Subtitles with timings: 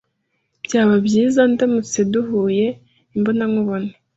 [0.65, 2.67] Byaba byiza ndamutse duhuye
[3.15, 3.91] imbona nkubone.